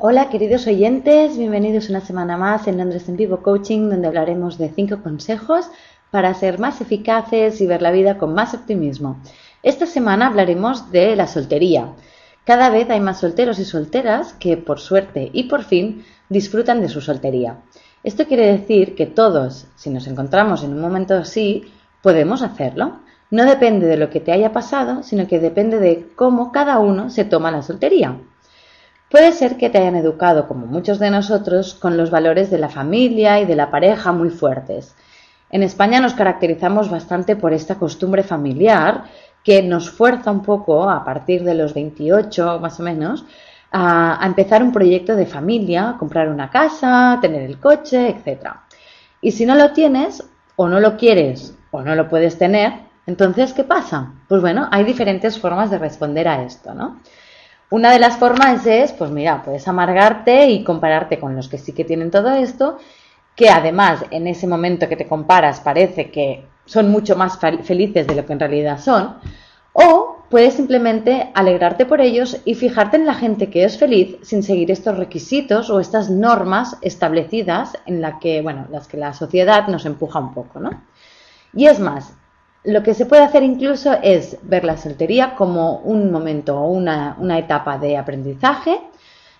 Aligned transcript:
Hola 0.00 0.28
queridos 0.28 0.66
oyentes, 0.66 1.38
bienvenidos 1.38 1.88
una 1.88 2.00
semana 2.00 2.36
más 2.36 2.66
en 2.66 2.78
Londres 2.78 3.08
en 3.08 3.16
Vivo 3.16 3.42
Coaching, 3.42 3.90
donde 3.90 4.08
hablaremos 4.08 4.58
de 4.58 4.70
cinco 4.70 5.02
consejos 5.02 5.70
para 6.10 6.34
ser 6.34 6.58
más 6.58 6.80
eficaces 6.80 7.60
y 7.60 7.66
ver 7.66 7.80
la 7.80 7.92
vida 7.92 8.18
con 8.18 8.34
más 8.34 8.54
optimismo. 8.54 9.20
Esta 9.62 9.86
semana 9.86 10.26
hablaremos 10.26 10.90
de 10.90 11.14
la 11.14 11.28
soltería. 11.28 11.92
Cada 12.44 12.70
vez 12.70 12.90
hay 12.90 13.00
más 13.00 13.20
solteros 13.20 13.60
y 13.60 13.64
solteras 13.64 14.32
que, 14.32 14.56
por 14.56 14.80
suerte 14.80 15.30
y 15.32 15.44
por 15.44 15.62
fin, 15.62 16.04
disfrutan 16.28 16.80
de 16.80 16.88
su 16.88 17.00
soltería. 17.00 17.60
Esto 18.02 18.26
quiere 18.26 18.46
decir 18.46 18.96
que 18.96 19.06
todos, 19.06 19.68
si 19.76 19.90
nos 19.90 20.06
encontramos 20.08 20.64
en 20.64 20.72
un 20.72 20.80
momento 20.80 21.14
así, 21.14 21.70
podemos 22.02 22.42
hacerlo. 22.42 23.00
No 23.30 23.44
depende 23.44 23.86
de 23.86 23.96
lo 23.96 24.08
que 24.10 24.20
te 24.20 24.32
haya 24.32 24.52
pasado, 24.52 25.02
sino 25.02 25.26
que 25.26 25.38
depende 25.38 25.78
de 25.78 26.08
cómo 26.16 26.50
cada 26.50 26.78
uno 26.78 27.10
se 27.10 27.24
toma 27.24 27.50
la 27.50 27.62
soltería. 27.62 28.16
Puede 29.10 29.32
ser 29.32 29.56
que 29.56 29.70
te 29.70 29.78
hayan 29.78 29.96
educado, 29.96 30.46
como 30.46 30.66
muchos 30.66 30.98
de 30.98 31.10
nosotros, 31.10 31.74
con 31.74 31.96
los 31.96 32.10
valores 32.10 32.50
de 32.50 32.58
la 32.58 32.68
familia 32.68 33.40
y 33.40 33.46
de 33.46 33.56
la 33.56 33.70
pareja 33.70 34.12
muy 34.12 34.30
fuertes. 34.30 34.94
En 35.50 35.62
España 35.62 36.00
nos 36.00 36.14
caracterizamos 36.14 36.90
bastante 36.90 37.34
por 37.34 37.52
esta 37.52 37.76
costumbre 37.76 38.22
familiar 38.22 39.04
que 39.42 39.62
nos 39.62 39.90
fuerza 39.90 40.30
un 40.30 40.42
poco, 40.42 40.90
a 40.90 41.04
partir 41.04 41.42
de 41.42 41.54
los 41.54 41.72
28 41.72 42.58
más 42.60 42.80
o 42.80 42.82
menos, 42.82 43.24
a, 43.72 44.20
empezar 44.24 44.62
un 44.62 44.72
proyecto 44.72 45.16
de 45.16 45.24
familia, 45.24 45.96
comprar 45.98 46.28
una 46.28 46.50
casa, 46.50 47.18
tener 47.20 47.42
el 47.42 47.58
coche, 47.58 48.08
etc. 48.08 48.48
Y 49.22 49.32
si 49.32 49.46
no 49.46 49.54
lo 49.54 49.72
tienes, 49.72 50.22
o 50.56 50.68
no 50.68 50.80
lo 50.80 50.96
quieres, 50.96 51.56
o 51.70 51.80
no 51.82 51.94
lo 51.94 52.08
puedes 52.08 52.36
tener, 52.36 52.87
entonces, 53.08 53.54
¿qué 53.54 53.64
pasa? 53.64 54.12
Pues 54.28 54.42
bueno, 54.42 54.68
hay 54.70 54.84
diferentes 54.84 55.40
formas 55.40 55.70
de 55.70 55.78
responder 55.78 56.28
a 56.28 56.42
esto, 56.42 56.74
¿no? 56.74 57.00
Una 57.70 57.90
de 57.90 57.98
las 57.98 58.18
formas 58.18 58.66
es, 58.66 58.92
pues 58.92 59.10
mira, 59.10 59.42
puedes 59.42 59.66
amargarte 59.66 60.50
y 60.50 60.62
compararte 60.62 61.18
con 61.18 61.34
los 61.34 61.48
que 61.48 61.56
sí 61.56 61.72
que 61.72 61.86
tienen 61.86 62.10
todo 62.10 62.30
esto, 62.32 62.76
que 63.34 63.48
además 63.48 64.04
en 64.10 64.26
ese 64.26 64.46
momento 64.46 64.90
que 64.90 64.96
te 64.96 65.08
comparas 65.08 65.60
parece 65.60 66.10
que 66.10 66.44
son 66.66 66.90
mucho 66.90 67.16
más 67.16 67.38
felices 67.62 68.06
de 68.06 68.14
lo 68.14 68.26
que 68.26 68.34
en 68.34 68.40
realidad 68.40 68.78
son, 68.78 69.16
o 69.72 70.24
puedes 70.28 70.52
simplemente 70.52 71.30
alegrarte 71.34 71.86
por 71.86 72.02
ellos 72.02 72.42
y 72.44 72.56
fijarte 72.56 72.98
en 72.98 73.06
la 73.06 73.14
gente 73.14 73.48
que 73.48 73.64
es 73.64 73.78
feliz 73.78 74.18
sin 74.20 74.42
seguir 74.42 74.70
estos 74.70 74.98
requisitos 74.98 75.70
o 75.70 75.80
estas 75.80 76.10
normas 76.10 76.76
establecidas 76.82 77.72
en 77.86 78.02
la 78.02 78.18
que, 78.18 78.42
bueno, 78.42 78.66
las 78.70 78.86
que 78.86 78.98
la 78.98 79.14
sociedad 79.14 79.66
nos 79.68 79.86
empuja 79.86 80.18
un 80.18 80.34
poco, 80.34 80.60
¿no? 80.60 80.82
Y 81.54 81.68
es 81.68 81.80
más, 81.80 82.17
lo 82.64 82.82
que 82.82 82.94
se 82.94 83.06
puede 83.06 83.22
hacer 83.22 83.42
incluso 83.42 83.98
es 84.02 84.36
ver 84.42 84.64
la 84.64 84.76
soltería 84.76 85.34
como 85.34 85.78
un 85.78 86.10
momento 86.10 86.58
o 86.58 86.68
una, 86.70 87.16
etapa 87.38 87.78
de 87.78 87.96
aprendizaje, 87.96 88.80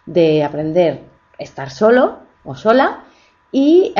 de 0.07 0.45
aprender 0.45 1.03
a 1.39 1.43
estar 1.43 1.71
solo 1.71 2.21
o 2.45 2.55
sola 2.55 3.05
e 3.53 3.93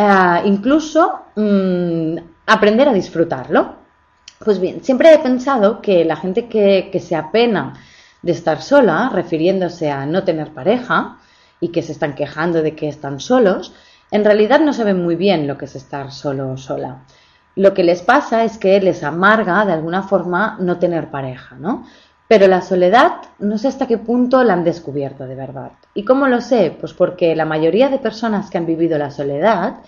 incluso 0.45 1.21
mm, 1.35 2.17
aprender 2.47 2.89
a 2.89 2.93
disfrutarlo. 2.93 3.77
Pues 4.45 4.61
bien, 4.61 4.85
siempre 4.85 5.13
he 5.13 5.19
pensado 5.19 5.83
que 5.83 6.05
la 6.05 6.17
gente 6.17 6.47
que, 6.47 6.91
que 6.93 7.01
se 7.01 7.17
apena 7.17 7.75
de 8.23 8.33
estar 8.33 8.63
sola, 8.63 9.11
refiriéndose 9.13 9.91
a 9.91 10.07
no 10.07 10.23
tener 10.23 10.53
pareja 10.53 11.19
y 11.61 11.69
que 11.69 11.83
se 11.83 11.93
están 11.93 12.15
quejando 12.15 12.63
de 12.63 12.77
que 12.77 12.89
están 12.89 13.19
solos, 13.19 13.75
en 14.11 14.25
realidad 14.25 14.61
no 14.61 14.73
saben 14.73 15.03
muy 15.03 15.17
bien 15.17 15.47
lo 15.47 15.59
que 15.59 15.65
es 15.65 15.75
estar 15.75 16.13
solo 16.13 16.53
o 16.53 16.57
sola 16.57 17.03
lo 17.59 17.75
que 17.75 17.83
les 17.83 18.03
pasa 18.03 18.45
es 18.45 18.57
que 18.57 18.81
les 18.81 19.03
amarga 19.03 19.65
de 19.65 19.73
alguna 19.73 20.05
forma 20.05 20.57
no 20.61 20.79
tener 20.79 21.11
pareja, 21.11 21.57
¿no? 21.59 21.85
Pero 22.29 22.47
la 22.47 22.63
soledad 22.63 23.15
no 23.41 23.59
sé 23.59 23.67
hasta 23.67 23.89
qué 23.89 23.99
punto 23.99 24.45
la 24.45 24.53
han 24.53 24.63
descubierto 24.63 25.27
de 25.27 25.35
verdad. 25.35 25.73
¿Y 25.93 26.05
cómo 26.05 26.29
lo 26.29 26.41
sé? 26.41 26.77
Pues 26.79 26.93
porque 26.93 27.35
la 27.35 27.47
mayoría 27.47 27.89
de 27.89 27.99
personas 27.99 28.49
que 28.49 28.59
han 28.59 28.67
vivido 28.67 28.97
la 28.97 29.11
soledad 29.11 29.79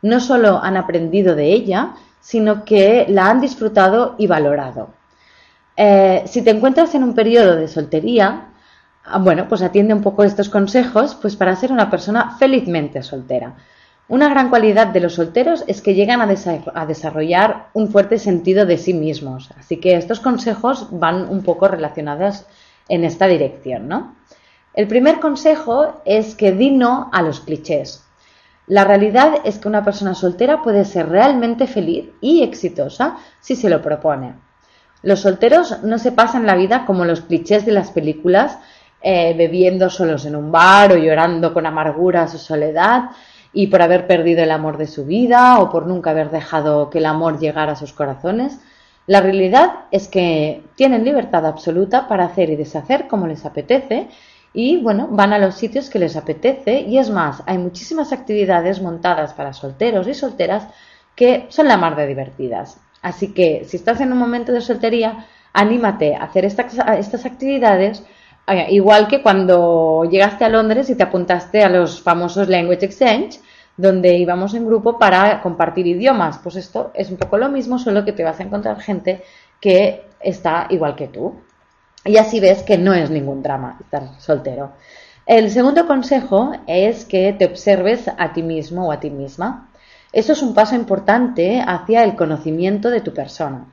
no 0.00 0.20
solo 0.20 0.62
han 0.62 0.76
aprendido 0.76 1.34
de 1.34 1.46
ella, 1.46 1.94
sino 2.20 2.64
que 2.64 3.06
la 3.08 3.28
han 3.28 3.40
disfrutado 3.40 4.14
y 4.16 4.28
valorado. 4.28 4.90
Eh, 5.76 6.22
si 6.24 6.42
te 6.42 6.50
encuentras 6.50 6.94
en 6.94 7.02
un 7.02 7.14
periodo 7.14 7.56
de 7.56 7.66
soltería, 7.66 8.52
ah, 9.06 9.18
bueno, 9.18 9.48
pues 9.48 9.62
atiende 9.62 9.92
un 9.92 10.02
poco 10.02 10.22
estos 10.22 10.48
consejos, 10.48 11.16
pues 11.16 11.34
para 11.34 11.56
ser 11.56 11.72
una 11.72 11.90
persona 11.90 12.36
felizmente 12.38 13.02
soltera. 13.02 13.56
Una 14.08 14.30
gran 14.30 14.48
cualidad 14.48 14.86
de 14.86 15.00
los 15.00 15.14
solteros 15.14 15.64
es 15.66 15.82
que 15.82 15.94
llegan 15.94 16.22
a, 16.22 16.86
desarrollar 16.86 17.68
un 17.74 17.88
fuerte 17.88 18.18
sentido 18.18 18.64
de 18.64 18.78
sí 18.78 18.94
mismos, 18.94 19.50
así 19.58 19.76
que 19.76 19.96
estos 19.96 20.20
consejos 20.20 20.88
van 20.92 21.28
un 21.28 21.42
poco 21.42 21.68
relacionados 21.68 22.46
en 22.88 23.04
esta 23.04 23.26
dirección, 23.26 23.86
¿no? 23.86 24.16
El 24.72 24.88
primer 24.88 25.20
consejo 25.20 26.00
es 26.06 26.34
que 26.34 26.52
di 26.52 26.70
no 26.70 27.10
a 27.12 27.20
los 27.20 27.40
clichés. 27.40 28.02
La 28.66 28.84
realidad 28.84 29.40
es 29.44 29.58
que 29.58 29.68
una 29.68 29.84
persona 29.84 30.14
soltera 30.14 30.62
puede 30.62 30.86
ser 30.86 31.10
realmente 31.10 31.66
feliz 31.66 32.08
y 32.22 32.42
exitosa 32.42 33.18
si 33.40 33.56
se 33.56 33.68
lo 33.68 33.82
propone. 33.82 34.36
Los 35.02 35.20
solteros 35.20 35.82
no 35.82 35.98
se 35.98 36.12
pasan 36.12 36.46
la 36.46 36.56
vida 36.56 36.86
como 36.86 37.04
los 37.04 37.20
clichés 37.20 37.66
de 37.66 37.72
las 37.72 37.90
películas, 37.90 38.58
eh, 39.02 39.34
bebiendo 39.36 39.90
solos 39.90 40.24
en 40.24 40.34
un 40.34 40.50
bar 40.50 40.92
o 40.92 40.96
llorando 40.96 41.52
con 41.52 41.66
amargura 41.66 42.26
su 42.26 42.38
soledad, 42.38 43.10
y 43.52 43.68
por 43.68 43.82
haber 43.82 44.06
perdido 44.06 44.42
el 44.42 44.50
amor 44.50 44.76
de 44.76 44.86
su 44.86 45.04
vida 45.04 45.58
o 45.60 45.70
por 45.70 45.86
nunca 45.86 46.10
haber 46.10 46.30
dejado 46.30 46.90
que 46.90 46.98
el 46.98 47.06
amor 47.06 47.38
llegara 47.38 47.72
a 47.72 47.76
sus 47.76 47.92
corazones. 47.92 48.58
La 49.06 49.20
realidad 49.20 49.70
es 49.90 50.08
que 50.08 50.62
tienen 50.76 51.04
libertad 51.04 51.46
absoluta 51.46 52.08
para 52.08 52.26
hacer 52.26 52.50
y 52.50 52.56
deshacer 52.56 53.08
como 53.08 53.26
les 53.26 53.46
apetece 53.46 54.08
y 54.52 54.78
bueno, 54.78 55.08
van 55.10 55.32
a 55.32 55.38
los 55.38 55.54
sitios 55.54 55.90
que 55.90 55.98
les 55.98 56.16
apetece 56.16 56.80
y 56.80 56.98
es 56.98 57.10
más, 57.10 57.42
hay 57.46 57.58
muchísimas 57.58 58.12
actividades 58.12 58.82
montadas 58.82 59.32
para 59.34 59.52
solteros 59.52 60.08
y 60.08 60.14
solteras 60.14 60.68
que 61.14 61.46
son 61.48 61.68
la 61.68 61.76
mar 61.76 61.96
de 61.96 62.06
divertidas. 62.06 62.78
Así 63.02 63.32
que 63.32 63.64
si 63.66 63.76
estás 63.76 64.00
en 64.00 64.12
un 64.12 64.18
momento 64.18 64.52
de 64.52 64.60
soltería, 64.60 65.26
anímate 65.52 66.14
a 66.14 66.24
hacer 66.24 66.44
estas, 66.44 66.76
estas 66.98 67.26
actividades 67.26 68.02
Igual 68.70 69.08
que 69.08 69.22
cuando 69.22 70.04
llegaste 70.10 70.44
a 70.44 70.48
Londres 70.48 70.88
y 70.90 70.94
te 70.94 71.02
apuntaste 71.02 71.62
a 71.62 71.68
los 71.68 72.00
famosos 72.00 72.48
Language 72.48 72.86
Exchange, 72.86 73.40
donde 73.76 74.16
íbamos 74.16 74.54
en 74.54 74.66
grupo 74.66 74.98
para 74.98 75.40
compartir 75.40 75.86
idiomas. 75.86 76.38
Pues 76.38 76.56
esto 76.56 76.90
es 76.94 77.10
un 77.10 77.16
poco 77.16 77.38
lo 77.38 77.48
mismo, 77.48 77.78
solo 77.78 78.04
que 78.04 78.12
te 78.12 78.24
vas 78.24 78.40
a 78.40 78.42
encontrar 78.42 78.80
gente 78.80 79.22
que 79.60 80.04
está 80.20 80.66
igual 80.70 80.96
que 80.96 81.08
tú. 81.08 81.34
Y 82.04 82.16
así 82.16 82.40
ves 82.40 82.62
que 82.62 82.78
no 82.78 82.94
es 82.94 83.10
ningún 83.10 83.42
drama 83.42 83.76
estar 83.80 84.18
soltero. 84.18 84.72
El 85.26 85.50
segundo 85.50 85.86
consejo 85.86 86.52
es 86.66 87.04
que 87.04 87.34
te 87.34 87.44
observes 87.44 88.08
a 88.08 88.32
ti 88.32 88.42
mismo 88.42 88.88
o 88.88 88.92
a 88.92 88.98
ti 88.98 89.10
misma. 89.10 89.68
Eso 90.10 90.32
es 90.32 90.40
un 90.40 90.54
paso 90.54 90.74
importante 90.74 91.62
hacia 91.64 92.02
el 92.02 92.16
conocimiento 92.16 92.88
de 92.88 93.02
tu 93.02 93.12
persona. 93.12 93.66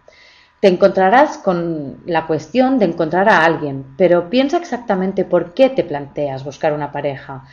Te 0.66 0.72
encontrarás 0.72 1.38
con 1.38 1.98
la 2.08 2.26
cuestión 2.26 2.80
de 2.80 2.86
encontrar 2.86 3.30
a 3.30 3.46
alguien, 3.46 3.86
pero 4.00 4.32
piensa 4.32 4.58
exactamente 4.58 5.24
por 5.24 5.54
qué 5.54 5.70
te 5.70 5.84
planteas 5.84 6.44
buscar 6.44 6.74
una 6.74 6.92
pareja. 6.92 7.44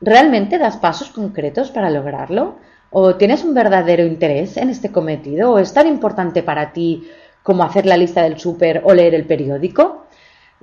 ¿Realmente 0.00 0.58
das 0.58 0.76
pasos 0.76 1.10
concretos 1.10 1.72
para 1.72 1.90
lograrlo? 1.90 2.58
¿O 2.90 3.16
tienes 3.16 3.42
un 3.42 3.52
verdadero 3.52 4.06
interés 4.06 4.56
en 4.58 4.70
este 4.70 4.92
cometido? 4.92 5.50
¿O 5.50 5.58
es 5.58 5.74
tan 5.74 5.88
importante 5.88 6.44
para 6.44 6.72
ti 6.72 7.10
como 7.42 7.64
hacer 7.64 7.84
la 7.84 7.96
lista 7.96 8.22
del 8.22 8.38
súper 8.38 8.82
o 8.84 8.94
leer 8.94 9.16
el 9.16 9.26
periódico? 9.26 10.06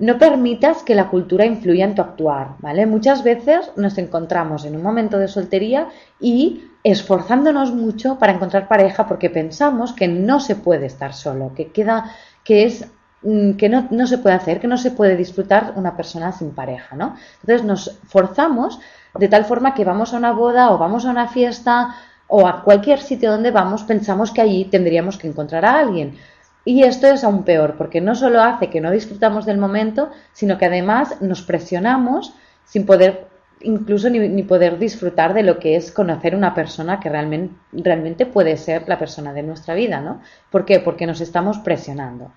No 0.00 0.18
permitas 0.18 0.82
que 0.82 0.94
la 0.94 1.08
cultura 1.08 1.44
influya 1.44 1.84
en 1.84 1.94
tu 1.94 2.00
actuar, 2.00 2.56
¿vale? 2.60 2.86
Muchas 2.86 3.22
veces 3.22 3.70
nos 3.76 3.98
encontramos 3.98 4.64
en 4.64 4.74
un 4.74 4.82
momento 4.82 5.18
de 5.18 5.28
soltería 5.28 5.88
y 6.18 6.64
esforzándonos 6.82 7.74
mucho 7.74 8.18
para 8.18 8.32
encontrar 8.32 8.66
pareja 8.66 9.06
porque 9.06 9.28
pensamos 9.28 9.92
que 9.92 10.08
no 10.08 10.40
se 10.40 10.56
puede 10.56 10.86
estar 10.86 11.12
solo, 11.12 11.52
que 11.54 11.70
queda, 11.70 12.12
que 12.42 12.64
es 12.64 12.88
mm, 13.22 13.52
que 13.52 13.68
no, 13.68 13.88
no, 13.90 14.06
se 14.06 14.16
puede 14.16 14.36
hacer, 14.36 14.58
que 14.58 14.68
no 14.68 14.78
se 14.78 14.90
puede 14.90 15.16
disfrutar 15.16 15.74
una 15.76 15.94
persona 15.94 16.32
sin 16.32 16.52
pareja, 16.52 16.96
¿no? 16.96 17.16
Entonces 17.42 17.66
nos 17.66 17.98
forzamos 18.08 18.80
de 19.14 19.28
tal 19.28 19.44
forma 19.44 19.74
que 19.74 19.84
vamos 19.84 20.14
a 20.14 20.16
una 20.16 20.32
boda 20.32 20.72
o 20.72 20.78
vamos 20.78 21.04
a 21.04 21.10
una 21.10 21.28
fiesta 21.28 21.94
o 22.26 22.46
a 22.46 22.62
cualquier 22.62 23.00
sitio 23.00 23.30
donde 23.30 23.50
vamos, 23.50 23.82
pensamos 23.82 24.30
que 24.30 24.40
allí 24.40 24.64
tendríamos 24.64 25.18
que 25.18 25.28
encontrar 25.28 25.66
a 25.66 25.78
alguien. 25.78 26.16
Y 26.64 26.82
esto 26.82 27.06
es 27.06 27.24
aún 27.24 27.44
peor, 27.44 27.76
porque 27.76 28.00
no 28.00 28.14
solo 28.14 28.42
hace 28.42 28.68
que 28.68 28.80
no 28.80 28.90
disfrutamos 28.90 29.46
del 29.46 29.58
momento, 29.58 30.10
sino 30.32 30.58
que 30.58 30.66
además 30.66 31.20
nos 31.20 31.42
presionamos 31.42 32.34
sin 32.64 32.86
poder 32.86 33.28
incluso 33.62 34.08
ni, 34.08 34.42
poder 34.42 34.78
disfrutar 34.78 35.34
de 35.34 35.42
lo 35.42 35.58
que 35.58 35.76
es 35.76 35.92
conocer 35.92 36.34
una 36.34 36.54
persona 36.54 36.98
que 36.98 37.10
realmente, 37.10 37.54
realmente 37.72 38.26
puede 38.26 38.56
ser 38.56 38.88
la 38.88 38.98
persona 38.98 39.32
de 39.32 39.42
nuestra 39.42 39.74
vida, 39.74 40.00
¿no? 40.00 40.22
¿Por 40.50 40.64
qué? 40.64 40.80
Porque 40.80 41.06
nos 41.06 41.20
estamos 41.20 41.58
presionando. 41.58 42.32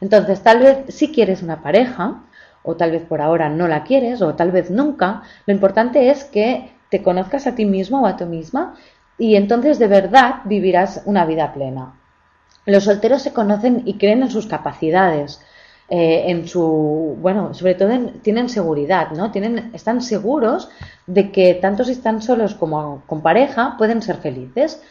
Entonces, 0.00 0.40
tal 0.42 0.60
vez 0.60 0.94
si 0.94 1.12
quieres 1.12 1.42
una 1.42 1.62
pareja, 1.62 2.22
o 2.62 2.76
tal 2.76 2.92
vez 2.92 3.02
por 3.02 3.20
ahora 3.20 3.48
no 3.48 3.66
la 3.66 3.82
quieres, 3.82 4.22
o 4.22 4.34
tal 4.34 4.52
vez 4.52 4.70
nunca, 4.70 5.22
lo 5.46 5.54
importante 5.54 6.10
es 6.10 6.24
que 6.24 6.72
te 6.90 7.02
conozcas 7.02 7.46
a 7.46 7.54
ti 7.54 7.64
mismo 7.64 8.02
o 8.02 8.06
a 8.06 8.16
ti 8.16 8.24
misma 8.24 8.74
y 9.18 9.36
entonces 9.36 9.78
de 9.78 9.88
verdad 9.88 10.36
vivirás 10.44 11.02
una 11.04 11.24
vida 11.26 11.52
plena. 11.52 11.97
Los 12.68 12.84
solteros 12.84 13.22
se 13.22 13.32
conocen 13.32 13.82
y 13.86 13.94
creen 13.98 14.22
en 14.22 14.30
sus 14.30 14.46
capacidades. 14.46 15.40
eh, 15.90 16.24
en 16.30 16.46
su, 16.46 17.16
bueno, 17.20 17.54
sobre 17.54 17.74
todo 17.74 17.88
tienen 18.22 18.48
seguridad, 18.50 19.10
¿no? 19.12 19.30
Tienen, 19.30 19.70
están 19.72 20.02
seguros 20.02 20.68
de 21.06 21.32
que 21.32 21.54
tanto 21.54 21.82
si 21.84 21.92
están 21.92 22.20
solos 22.20 22.54
como 22.54 23.02
con 23.06 23.22
pareja 23.22 23.76
pueden 23.78 24.02
ser 24.02 24.16
felices. 24.18 24.82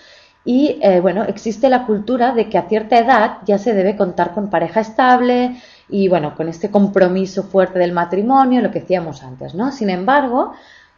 Y 0.43 0.79
eh, 0.81 0.99
bueno, 1.01 1.23
existe 1.25 1.69
la 1.69 1.85
cultura 1.85 2.33
de 2.33 2.49
que 2.49 2.57
a 2.57 2.67
cierta 2.67 2.97
edad 2.97 3.37
ya 3.45 3.57
se 3.59 3.73
debe 3.73 3.95
contar 3.95 4.33
con 4.33 4.49
pareja 4.49 4.79
estable 4.79 5.57
y 5.89 6.07
bueno, 6.07 6.35
con 6.35 6.47
este 6.49 6.71
compromiso 6.71 7.43
fuerte 7.43 7.79
del 7.79 7.91
matrimonio, 7.91 8.61
lo 8.61 8.71
que 8.71 8.79
decíamos 8.79 9.23
antes, 9.23 9.53
¿no? 9.53 9.71
Sin 9.71 9.89
embargo, 9.91 10.53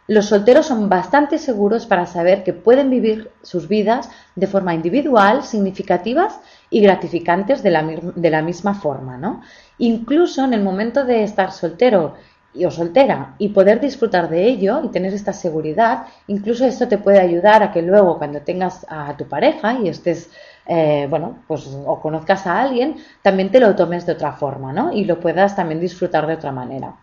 los 0.08 0.26
solteros 0.28 0.68
son 0.68 0.90
bastante 0.90 1.38
seguros 1.38 1.86
para 1.86 2.06
saber 2.06 2.44
que 2.44 2.54
pueden 2.54 2.90
vivir 2.90 3.32
sus 3.44 3.68
vidas 3.68 4.10
de 4.36 4.48
forma 4.48 4.74
individual, 4.74 5.44
significativas 5.44 6.40
y 6.70 6.82
gratificantes 6.82 7.64
de 7.64 7.72
la, 7.72 7.84
de 7.84 8.30
la 8.30 8.42
misma 8.42 8.76
forma, 8.76 9.18
¿no? 9.18 9.42
Incluso 9.78 10.44
en 10.46 10.54
el 10.54 10.62
momento 10.62 11.06
de 11.06 11.24
estar 11.24 11.52
soltero 11.52 12.16
y 12.54 12.66
o 12.66 12.72
soltera 12.72 13.36
y 13.38 13.50
poder 13.50 13.80
disfrutar 13.80 14.30
de 14.30 14.48
ello 14.48 14.82
y 14.84 14.90
tener 14.90 15.14
esta 15.14 15.34
seguridad, 15.34 16.06
incluso 16.28 16.66
esto 16.66 16.88
te 16.88 16.98
puede 16.98 17.20
ayudar 17.20 17.62
a 17.62 17.72
que 17.72 17.82
luego 17.82 18.18
cuando 18.18 18.42
tengas 18.42 18.86
a 18.90 19.16
tu 19.18 19.28
pareja 19.28 19.74
y 19.74 19.88
estés, 19.88 20.32
eh, 20.66 21.08
bueno, 21.10 21.40
pues 21.48 21.68
o 21.86 22.00
conozcas 22.02 22.48
a 22.48 22.62
alguien, 22.62 22.98
también 23.22 23.52
te 23.52 23.60
lo 23.60 23.76
tomes 23.76 24.06
de 24.06 24.14
otra 24.14 24.34
forma, 24.34 24.74
¿no? 24.74 24.92
Y 24.92 25.06
lo 25.06 25.20
puedas 25.20 25.56
también 25.56 25.80
disfrutar 25.80 26.26
de 26.28 26.34
otra 26.34 26.52
manera. 26.52 26.96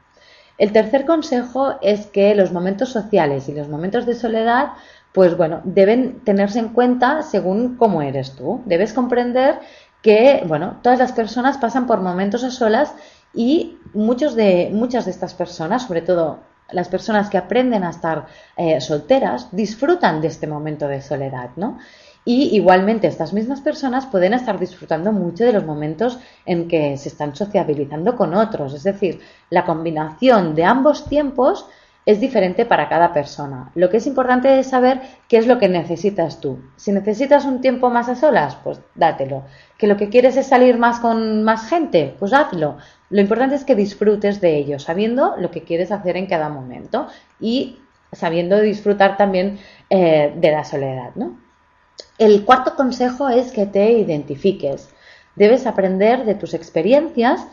El 0.58 0.72
tercer 0.72 1.04
consejo 1.04 1.74
es 1.82 2.06
que 2.06 2.34
los 2.34 2.50
momentos 2.50 2.90
sociales 2.90 3.48
y 3.48 3.54
los 3.54 3.68
momentos 3.68 4.06
de 4.06 4.14
soledad, 4.14 4.70
pues 5.16 5.34
bueno, 5.34 5.62
deben 5.64 6.20
tenerse 6.24 6.58
en 6.58 6.68
cuenta 6.68 7.22
según 7.22 7.78
cómo 7.78 8.02
eres 8.02 8.32
tú. 8.32 8.60
Debes 8.66 8.92
comprender 8.92 9.60
que, 10.02 10.44
bueno, 10.46 10.76
todas 10.82 10.98
las 10.98 11.12
personas 11.12 11.56
pasan 11.56 11.86
por 11.86 12.02
momentos 12.02 12.44
a 12.44 12.50
solas 12.50 12.92
y 13.32 13.78
muchos 13.94 14.34
de, 14.34 14.68
muchas 14.74 15.06
de 15.06 15.12
estas 15.12 15.32
personas, 15.32 15.84
sobre 15.84 16.02
todo 16.02 16.40
las 16.70 16.90
personas 16.90 17.30
que 17.30 17.38
aprenden 17.38 17.82
a 17.82 17.88
estar 17.88 18.26
eh, 18.58 18.78
solteras, 18.82 19.48
disfrutan 19.52 20.20
de 20.20 20.28
este 20.28 20.46
momento 20.46 20.86
de 20.86 21.00
soledad, 21.00 21.48
¿no? 21.56 21.78
Y 22.26 22.54
igualmente 22.54 23.06
estas 23.06 23.32
mismas 23.32 23.62
personas 23.62 24.04
pueden 24.04 24.34
estar 24.34 24.58
disfrutando 24.58 25.12
mucho 25.12 25.44
de 25.44 25.54
los 25.54 25.64
momentos 25.64 26.18
en 26.44 26.68
que 26.68 26.98
se 26.98 27.08
están 27.08 27.34
sociabilizando 27.34 28.16
con 28.16 28.34
otros. 28.34 28.74
Es 28.74 28.82
decir, 28.82 29.20
la 29.48 29.64
combinación 29.64 30.54
de 30.54 30.64
ambos 30.64 31.06
tiempos 31.06 31.66
es 32.06 32.20
diferente 32.20 32.64
para 32.64 32.88
cada 32.88 33.12
persona. 33.12 33.72
Lo 33.74 33.90
que 33.90 33.96
es 33.96 34.06
importante 34.06 34.60
es 34.60 34.68
saber 34.68 35.00
qué 35.28 35.38
es 35.38 35.48
lo 35.48 35.58
que 35.58 35.68
necesitas 35.68 36.40
tú. 36.40 36.60
Si 36.76 36.92
necesitas 36.92 37.44
un 37.44 37.60
tiempo 37.60 37.90
más 37.90 38.08
a 38.08 38.14
solas, 38.14 38.56
pues 38.62 38.80
dátelo. 38.94 39.42
Que 39.76 39.88
lo 39.88 39.96
que 39.96 40.08
quieres 40.08 40.36
es 40.36 40.46
salir 40.46 40.78
más 40.78 41.00
con 41.00 41.42
más 41.42 41.68
gente, 41.68 42.14
pues 42.20 42.32
hazlo. 42.32 42.78
Lo 43.10 43.20
importante 43.20 43.56
es 43.56 43.64
que 43.64 43.74
disfrutes 43.74 44.40
de 44.40 44.56
ello, 44.56 44.78
sabiendo 44.78 45.34
lo 45.36 45.50
que 45.50 45.64
quieres 45.64 45.90
hacer 45.90 46.16
en 46.16 46.26
cada 46.26 46.48
momento 46.48 47.08
y 47.40 47.80
sabiendo 48.12 48.60
disfrutar 48.60 49.16
también 49.16 49.58
eh, 49.90 50.32
de 50.36 50.52
la 50.52 50.64
soledad, 50.64 51.10
¿no? 51.16 51.40
El 52.18 52.44
cuarto 52.44 52.76
consejo 52.76 53.28
es 53.28 53.50
que 53.50 53.66
te 53.66 53.92
identifiques. 53.92 54.90
Debes 55.34 55.66
aprender 55.66 56.24
de 56.24 56.36
tus 56.36 56.54
experiencias 56.54 57.46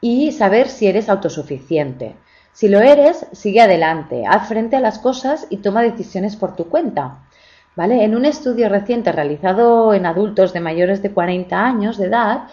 y 0.00 0.32
saber 0.32 0.68
si 0.68 0.88
eres 0.88 1.08
autosuficiente. 1.08 2.16
Si 2.52 2.68
lo 2.68 2.80
eres, 2.80 3.26
sigue 3.32 3.60
adelante, 3.60 4.24
haz 4.26 4.48
frente 4.48 4.76
a 4.76 4.80
las 4.80 4.98
cosas 4.98 5.46
y 5.50 5.58
toma 5.58 5.82
decisiones 5.82 6.36
por 6.36 6.56
tu 6.56 6.68
cuenta. 6.68 7.18
¿Vale? 7.76 8.04
En 8.04 8.16
un 8.16 8.24
estudio 8.24 8.68
reciente 8.68 9.12
realizado 9.12 9.94
en 9.94 10.04
adultos 10.04 10.52
de 10.52 10.60
mayores 10.60 11.02
de 11.02 11.12
40 11.12 11.64
años 11.64 11.96
de 11.98 12.06
edad, 12.06 12.48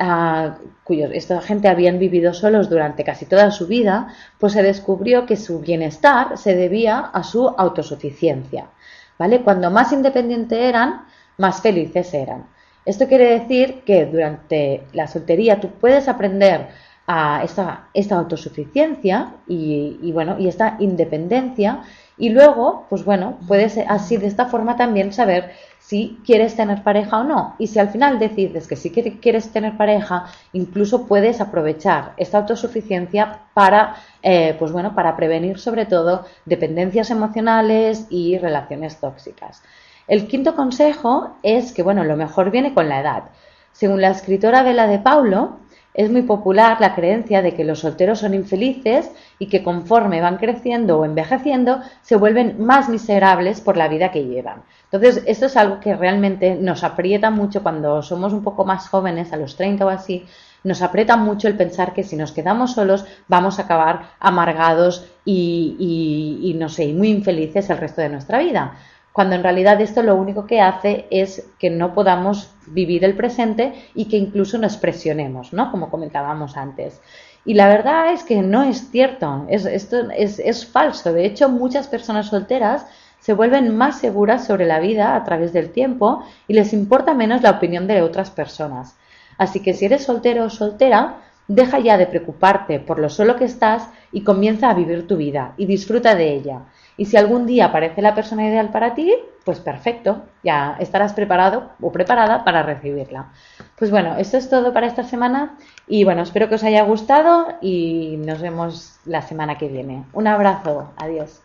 uh, 0.00 0.52
cuyos 0.82 1.10
esta 1.12 1.40
gente 1.42 1.68
habían 1.68 1.98
vivido 1.98 2.32
solos 2.32 2.70
durante 2.70 3.04
casi 3.04 3.26
toda 3.26 3.50
su 3.50 3.66
vida, 3.66 4.08
pues 4.38 4.54
se 4.54 4.62
descubrió 4.62 5.26
que 5.26 5.36
su 5.36 5.60
bienestar 5.60 6.38
se 6.38 6.56
debía 6.56 6.98
a 6.98 7.22
su 7.22 7.48
autosuficiencia. 7.48 8.70
¿Vale? 9.18 9.42
Cuando 9.42 9.70
más 9.70 9.92
independientes 9.92 10.58
eran, 10.58 11.04
más 11.36 11.60
felices 11.60 12.12
eran. 12.14 12.46
Esto 12.84 13.06
quiere 13.06 13.38
decir 13.38 13.82
que 13.84 14.06
durante 14.06 14.86
la 14.92 15.06
soltería 15.06 15.60
tú 15.60 15.68
puedes 15.68 16.08
aprender 16.08 16.68
a 17.06 17.42
esta, 17.42 17.88
esta 17.94 18.16
autosuficiencia 18.16 19.34
y, 19.46 20.12
bueno, 20.12 20.38
y 20.38 20.48
esta 20.48 20.76
independencia 20.78 21.82
y 22.18 22.28
luego, 22.28 22.86
pues 22.88 23.04
bueno, 23.04 23.38
puedes 23.48 23.78
así 23.78 24.16
de 24.16 24.26
esta 24.26 24.46
forma 24.46 24.76
también 24.76 25.12
saber 25.12 25.52
si 25.78 26.20
quieres 26.24 26.54
tener 26.54 26.82
pareja 26.82 27.18
o 27.18 27.24
no. 27.24 27.56
Y 27.58 27.66
si 27.66 27.78
al 27.78 27.88
final 27.88 28.18
decides 28.18 28.68
que 28.68 28.76
sí 28.76 28.90
quieres 28.90 29.50
tener 29.50 29.76
pareja, 29.76 30.26
incluso 30.52 31.06
puedes 31.06 31.40
aprovechar 31.40 32.12
esta 32.18 32.38
autosuficiencia 32.38 33.40
para, 33.54 33.96
eh, 34.22 34.54
pues 34.58 34.72
bueno, 34.72 34.94
para 34.94 35.16
prevenir 35.16 35.58
sobre 35.58 35.86
todo 35.86 36.26
dependencias 36.44 37.10
emocionales 37.10 38.06
y 38.10 38.38
relaciones 38.38 38.98
tóxicas. 39.00 39.62
El 40.06 40.28
quinto 40.28 40.54
consejo 40.54 41.36
es 41.42 41.72
que, 41.72 41.82
bueno, 41.82 42.04
lo 42.04 42.16
mejor 42.16 42.50
viene 42.50 42.74
con 42.74 42.88
la 42.88 43.00
edad. 43.00 43.24
Según 43.72 44.00
la 44.00 44.10
escritora 44.10 44.62
Vela 44.62 44.86
de 44.86 44.98
Paulo, 44.98 45.58
es 45.94 46.10
muy 46.10 46.22
popular 46.22 46.78
la 46.80 46.94
creencia 46.94 47.42
de 47.42 47.54
que 47.54 47.64
los 47.64 47.80
solteros 47.80 48.20
son 48.20 48.34
infelices 48.34 49.10
y 49.38 49.46
que 49.46 49.62
conforme 49.62 50.20
van 50.20 50.38
creciendo 50.38 50.98
o 50.98 51.04
envejeciendo 51.04 51.80
se 52.00 52.16
vuelven 52.16 52.64
más 52.64 52.88
miserables 52.88 53.60
por 53.60 53.76
la 53.76 53.88
vida 53.88 54.10
que 54.10 54.24
llevan. 54.24 54.62
Entonces, 54.84 55.22
esto 55.26 55.46
es 55.46 55.56
algo 55.56 55.80
que 55.80 55.94
realmente 55.94 56.54
nos 56.54 56.84
aprieta 56.84 57.30
mucho 57.30 57.62
cuando 57.62 58.02
somos 58.02 58.32
un 58.32 58.42
poco 58.42 58.64
más 58.64 58.88
jóvenes, 58.88 59.32
a 59.32 59.36
los 59.36 59.56
30 59.56 59.84
o 59.84 59.88
así, 59.88 60.24
nos 60.64 60.80
aprieta 60.80 61.16
mucho 61.16 61.48
el 61.48 61.56
pensar 61.56 61.92
que 61.92 62.04
si 62.04 62.16
nos 62.16 62.32
quedamos 62.32 62.72
solos 62.72 63.04
vamos 63.26 63.58
a 63.58 63.62
acabar 63.62 64.10
amargados 64.20 65.06
y, 65.24 66.38
y 66.40 66.54
no 66.54 66.68
sé, 66.68 66.92
muy 66.92 67.08
infelices 67.08 67.68
el 67.68 67.78
resto 67.78 68.00
de 68.00 68.08
nuestra 68.08 68.38
vida 68.38 68.76
cuando 69.12 69.36
en 69.36 69.42
realidad 69.42 69.80
esto 69.80 70.02
lo 70.02 70.16
único 70.16 70.46
que 70.46 70.60
hace 70.60 71.06
es 71.10 71.46
que 71.58 71.70
no 71.70 71.92
podamos 71.94 72.50
vivir 72.66 73.04
el 73.04 73.14
presente 73.14 73.74
y 73.94 74.06
que 74.06 74.16
incluso 74.16 74.58
nos 74.58 74.76
presionemos, 74.76 75.52
¿no? 75.52 75.70
Como 75.70 75.90
comentábamos 75.90 76.56
antes. 76.56 77.00
Y 77.44 77.54
la 77.54 77.68
verdad 77.68 78.12
es 78.12 78.22
que 78.24 78.40
no 78.42 78.62
es 78.62 78.90
cierto, 78.90 79.46
es, 79.48 79.66
esto 79.66 80.10
es, 80.16 80.38
es 80.38 80.66
falso. 80.66 81.12
De 81.12 81.26
hecho, 81.26 81.48
muchas 81.48 81.88
personas 81.88 82.28
solteras 82.28 82.86
se 83.18 83.34
vuelven 83.34 83.76
más 83.76 83.98
seguras 83.98 84.46
sobre 84.46 84.66
la 84.66 84.80
vida 84.80 85.14
a 85.14 85.24
través 85.24 85.52
del 85.52 85.70
tiempo 85.70 86.24
y 86.48 86.54
les 86.54 86.72
importa 86.72 87.14
menos 87.14 87.42
la 87.42 87.50
opinión 87.50 87.86
de 87.86 88.02
otras 88.02 88.30
personas. 88.30 88.96
Así 89.38 89.60
que 89.60 89.74
si 89.74 89.84
eres 89.84 90.04
soltero 90.04 90.44
o 90.44 90.50
soltera, 90.50 91.20
deja 91.48 91.78
ya 91.80 91.98
de 91.98 92.06
preocuparte 92.06 92.80
por 92.80 92.98
lo 92.98 93.08
solo 93.10 93.36
que 93.36 93.44
estás 93.44 93.88
y 94.10 94.22
comienza 94.22 94.70
a 94.70 94.74
vivir 94.74 95.06
tu 95.06 95.16
vida 95.16 95.54
y 95.56 95.66
disfruta 95.66 96.14
de 96.14 96.32
ella. 96.34 96.62
Y 96.96 97.06
si 97.06 97.16
algún 97.16 97.46
día 97.46 97.66
aparece 97.66 98.02
la 98.02 98.14
persona 98.14 98.46
ideal 98.46 98.70
para 98.70 98.94
ti, 98.94 99.12
pues 99.44 99.60
perfecto, 99.60 100.24
ya 100.42 100.76
estarás 100.78 101.14
preparado 101.14 101.70
o 101.80 101.90
preparada 101.90 102.44
para 102.44 102.62
recibirla. 102.62 103.32
Pues 103.78 103.90
bueno, 103.90 104.16
esto 104.18 104.36
es 104.36 104.48
todo 104.48 104.72
para 104.72 104.86
esta 104.86 105.04
semana 105.04 105.56
y 105.86 106.04
bueno, 106.04 106.22
espero 106.22 106.48
que 106.48 106.56
os 106.56 106.64
haya 106.64 106.82
gustado 106.82 107.48
y 107.60 108.16
nos 108.18 108.40
vemos 108.40 108.98
la 109.04 109.22
semana 109.22 109.58
que 109.58 109.68
viene. 109.68 110.04
Un 110.12 110.26
abrazo, 110.26 110.92
adiós. 110.96 111.40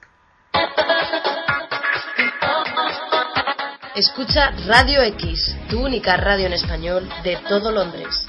Escucha 3.96 4.52
Radio 4.68 5.02
X, 5.02 5.58
tu 5.70 5.84
única 5.84 6.18
radio 6.18 6.46
en 6.46 6.54
español 6.54 7.10
de 7.24 7.38
todo 7.48 7.72
Londres. 7.72 8.28